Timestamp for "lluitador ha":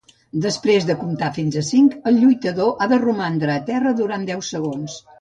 2.23-2.91